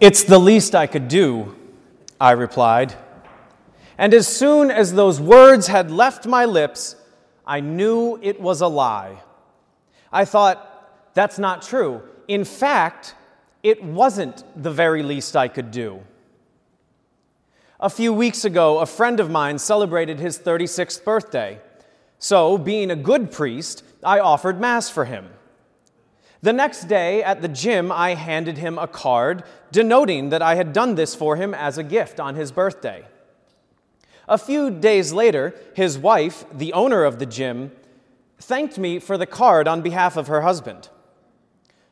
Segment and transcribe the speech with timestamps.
[0.00, 1.56] It's the least I could do,
[2.20, 2.94] I replied.
[3.96, 6.94] And as soon as those words had left my lips,
[7.44, 9.22] I knew it was a lie.
[10.12, 12.02] I thought, that's not true.
[12.28, 13.16] In fact,
[13.64, 16.04] it wasn't the very least I could do.
[17.80, 21.60] A few weeks ago, a friend of mine celebrated his 36th birthday.
[22.20, 25.28] So, being a good priest, I offered Mass for him.
[26.40, 30.72] The next day at the gym, I handed him a card denoting that I had
[30.72, 33.04] done this for him as a gift on his birthday.
[34.28, 37.72] A few days later, his wife, the owner of the gym,
[38.38, 40.90] thanked me for the card on behalf of her husband.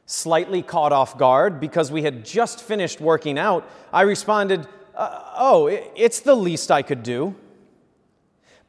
[0.05, 5.67] Slightly caught off guard because we had just finished working out, I responded, uh, Oh,
[5.67, 7.35] it's the least I could do.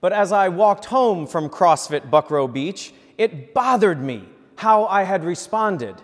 [0.01, 5.23] But as I walked home from CrossFit Buckrow Beach, it bothered me how I had
[5.23, 5.95] responded.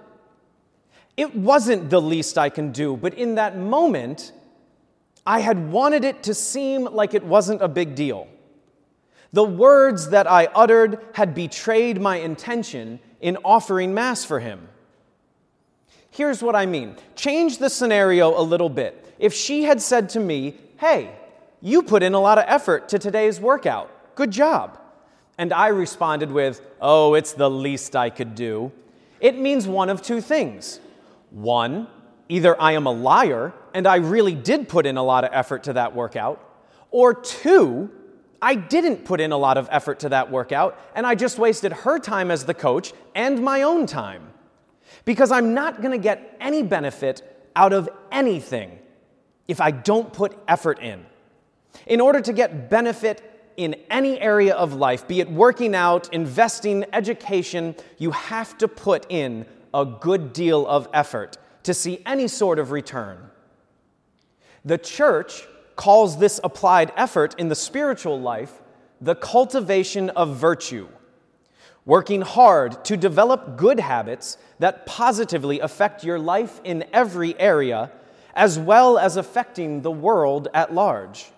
[1.17, 4.31] It wasn't the least I can do, but in that moment,
[5.25, 8.27] I had wanted it to seem like it wasn't a big deal.
[9.31, 14.70] The words that I uttered had betrayed my intention in offering Mass for him.
[16.11, 19.16] Here's what I mean change the scenario a little bit.
[19.17, 21.16] If she had said to me, Hey,
[21.61, 24.77] you put in a lot of effort to today's workout, good job.
[25.38, 28.72] And I responded with, Oh, it's the least I could do.
[29.20, 30.80] It means one of two things.
[31.31, 31.88] One,
[32.30, 35.64] either I am a liar and I really did put in a lot of effort
[35.64, 36.39] to that workout,
[36.92, 37.89] or two,
[38.42, 41.72] I didn't put in a lot of effort to that workout, and I just wasted
[41.72, 44.30] her time as the coach and my own time.
[45.06, 48.78] Because I'm not going to get any benefit out of anything
[49.48, 51.06] if I don't put effort in.
[51.88, 56.85] In order to get benefit in any area of life, be it working out, investing,
[56.93, 62.59] education, you have to put in a good deal of effort to see any sort
[62.59, 63.17] of return.
[64.65, 68.61] The church calls this applied effort in the spiritual life
[69.02, 70.87] the cultivation of virtue,
[71.86, 77.92] working hard to develop good habits that positively affect your life in every area,
[78.33, 81.31] as well as affecting the world at large.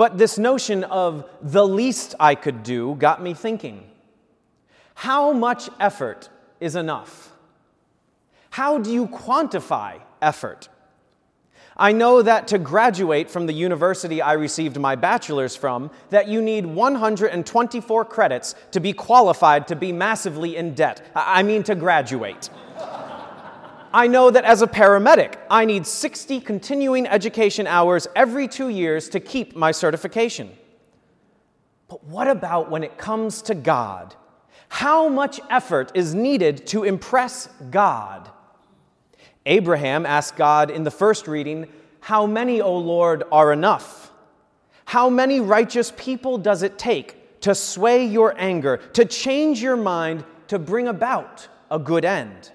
[0.00, 3.84] But this notion of the least I could do got me thinking
[4.94, 7.34] how much effort is enough?
[8.48, 10.70] How do you quantify effort?
[11.76, 16.40] I know that to graduate from the university I received my bachelor's from, that you
[16.40, 21.10] need 124 credits to be qualified to be massively in debt.
[21.14, 22.48] I mean to graduate.
[23.92, 29.08] I know that as a paramedic, I need 60 continuing education hours every two years
[29.10, 30.50] to keep my certification.
[31.88, 34.14] But what about when it comes to God?
[34.68, 38.30] How much effort is needed to impress God?
[39.44, 41.66] Abraham asked God in the first reading,
[41.98, 44.12] How many, O Lord, are enough?
[44.84, 50.24] How many righteous people does it take to sway your anger, to change your mind,
[50.46, 52.52] to bring about a good end?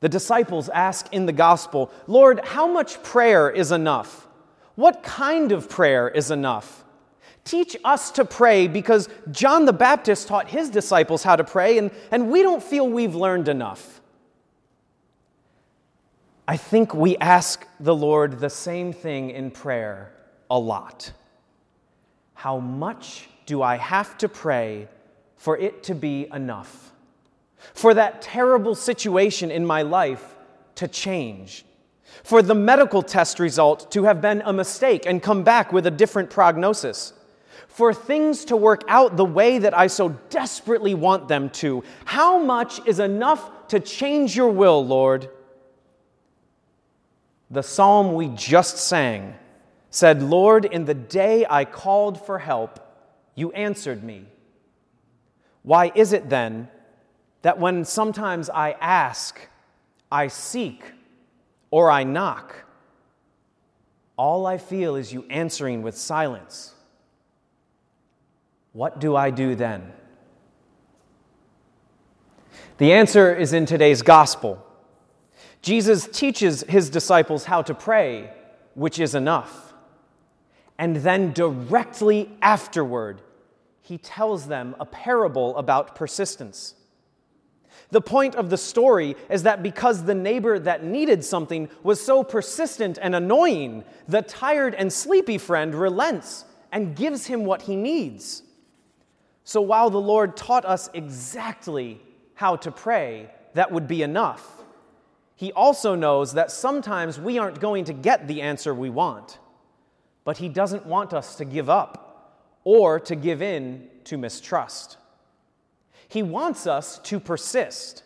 [0.00, 4.26] The disciples ask in the gospel, Lord, how much prayer is enough?
[4.74, 6.84] What kind of prayer is enough?
[7.44, 11.90] Teach us to pray because John the Baptist taught his disciples how to pray, and,
[12.10, 14.00] and we don't feel we've learned enough.
[16.48, 20.12] I think we ask the Lord the same thing in prayer
[20.50, 21.12] a lot.
[22.34, 24.88] How much do I have to pray
[25.36, 26.89] for it to be enough?
[27.74, 30.36] For that terrible situation in my life
[30.76, 31.64] to change?
[32.24, 35.90] For the medical test result to have been a mistake and come back with a
[35.90, 37.12] different prognosis?
[37.68, 41.84] For things to work out the way that I so desperately want them to?
[42.04, 45.30] How much is enough to change your will, Lord?
[47.50, 49.34] The psalm we just sang
[49.90, 52.78] said, Lord, in the day I called for help,
[53.34, 54.26] you answered me.
[55.62, 56.68] Why is it then
[57.42, 59.48] that when sometimes I ask,
[60.12, 60.84] I seek,
[61.70, 62.64] or I knock,
[64.16, 66.74] all I feel is you answering with silence?
[68.72, 69.92] What do I do then?
[72.78, 74.64] The answer is in today's gospel.
[75.62, 78.30] Jesus teaches his disciples how to pray,
[78.74, 79.74] which is enough.
[80.78, 83.20] And then directly afterward,
[83.82, 86.74] he tells them a parable about persistence.
[87.90, 92.22] The point of the story is that because the neighbor that needed something was so
[92.22, 98.42] persistent and annoying, the tired and sleepy friend relents and gives him what he needs.
[99.42, 102.00] So while the Lord taught us exactly
[102.34, 104.60] how to pray, that would be enough
[105.40, 109.38] He also knows that sometimes we aren't going to get the answer we want,
[110.22, 114.98] but He doesn't want us to give up or to give in to mistrust.
[116.10, 118.02] He wants us to persist.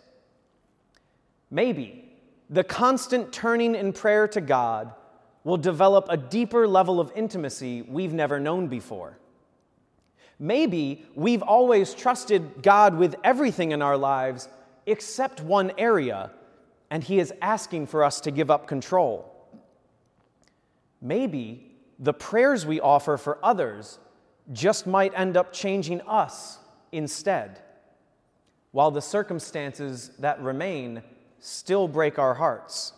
[1.50, 2.12] Maybe
[2.50, 4.92] the constant turning in prayer to God
[5.42, 9.18] will develop a deeper level of intimacy we've never known before.
[10.38, 14.48] Maybe we've always trusted God with everything in our lives
[14.86, 16.30] except one area
[16.90, 19.34] and He is asking for us to give up control.
[21.00, 23.98] Maybe the prayers we offer for others
[24.52, 26.58] just might end up changing us
[26.92, 27.60] instead,
[28.74, 31.00] while the circumstances that remain
[31.38, 32.92] still break our hearts.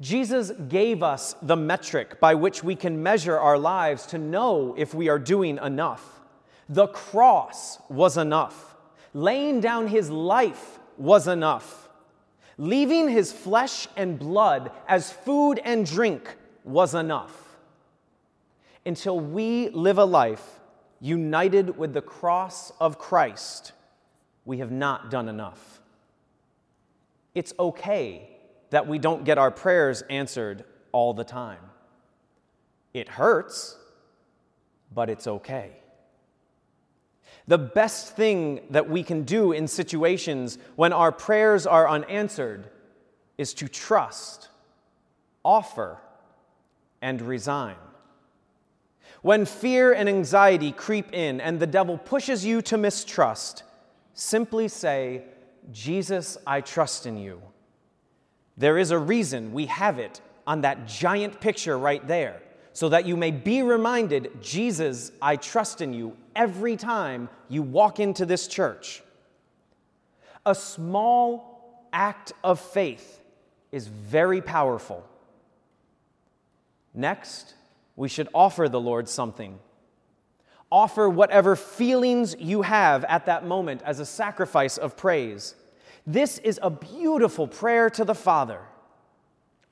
[0.00, 4.94] Jesus gave us the metric by which we can measure our lives to know if
[4.94, 6.20] we are doing enough.
[6.68, 8.76] The cross was enough.
[9.12, 11.88] Laying down his life was enough.
[12.58, 17.58] Leaving his flesh and blood as food and drink was enough.
[18.86, 20.60] Until we live a life
[21.00, 23.72] united with the cross of Christ,
[24.44, 25.80] we have not done enough.
[27.34, 28.28] It's okay
[28.70, 31.60] that we don't get our prayers answered all the time.
[32.92, 33.76] It hurts,
[34.94, 35.72] but it's okay.
[37.48, 42.68] The best thing that we can do in situations when our prayers are unanswered
[43.36, 44.48] is to trust,
[45.44, 45.98] offer,
[47.00, 47.76] and resign.
[49.22, 53.64] When fear and anxiety creep in and the devil pushes you to mistrust,
[54.14, 55.22] simply say,
[55.70, 57.40] Jesus, I trust in you.
[58.56, 62.42] There is a reason we have it on that giant picture right there
[62.72, 68.00] so that you may be reminded, Jesus, I trust in you every time you walk
[68.00, 69.02] into this church.
[70.46, 73.20] A small act of faith
[73.70, 75.06] is very powerful.
[76.94, 77.54] Next,
[77.96, 79.58] we should offer the Lord something.
[80.72, 85.54] Offer whatever feelings you have at that moment as a sacrifice of praise.
[86.06, 88.58] This is a beautiful prayer to the Father.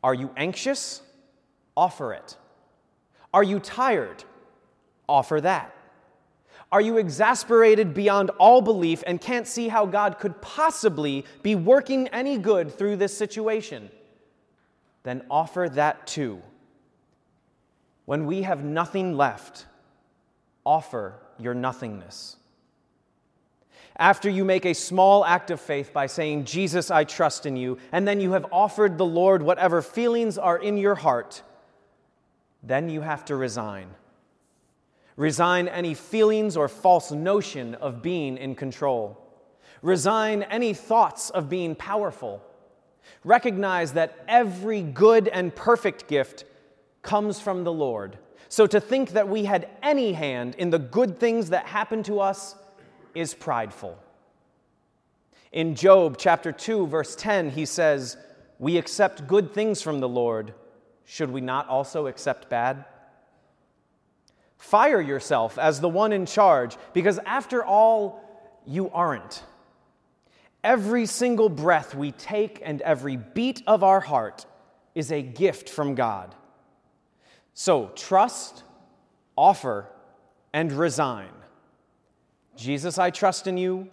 [0.04, 1.00] Are you anxious?
[1.74, 2.36] Offer it.
[3.32, 4.24] Are you tired?
[5.08, 5.74] Offer that.
[6.70, 12.08] Are you exasperated beyond all belief and can't see how God could possibly be working
[12.08, 13.90] any good through this situation?
[15.04, 16.42] Then offer that too.
[18.04, 19.64] When we have nothing left,
[20.64, 22.36] offer your nothingness.
[23.96, 27.78] After you make a small act of faith by saying, Jesus, I trust in you,
[27.92, 31.42] and then you have offered the Lord whatever feelings are in your heart,
[32.62, 33.88] then you have to resign.
[35.16, 39.18] Resign any feelings or false notion of being in control.
[39.82, 42.42] Resign any thoughts of being powerful.
[43.24, 46.44] Recognize that every good and perfect gift
[47.02, 48.18] comes from the Lord.
[48.50, 52.20] So to think that we had any hand in the good things that happen to
[52.20, 52.56] us
[53.14, 53.96] is prideful.
[55.52, 58.18] In Job chapter 2 verse 10 he says,
[58.58, 60.52] "We accept good things from the Lord
[61.10, 62.84] should we not also accept bad?
[64.58, 68.22] Fire yourself as the one in charge, because after all,
[68.64, 69.42] you aren't.
[70.62, 74.46] Every single breath we take and every beat of our heart
[74.94, 76.36] is a gift from God.
[77.54, 78.62] So trust,
[79.36, 79.86] offer,
[80.52, 81.30] and resign.
[82.56, 83.88] Jesus, I trust in you.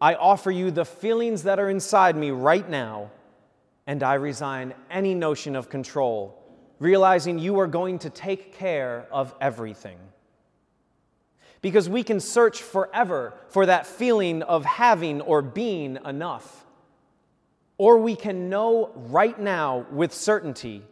[0.00, 3.10] I offer you the feelings that are inside me right now,
[3.86, 6.40] and I resign any notion of control
[6.80, 9.98] realizing you are going to take care of everything.
[11.62, 16.64] Because we can search forever for that feeling of having or being enough.
[17.76, 20.82] Or we can know right now with certainty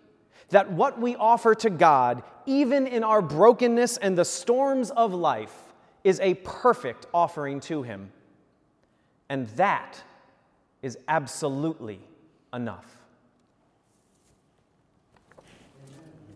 [0.51, 5.55] that what we offer to God, even in our brokenness and the storms of life,
[6.05, 8.13] is a perfect offering to Him.
[9.29, 10.03] And that
[10.81, 12.01] is absolutely
[12.53, 12.98] enough.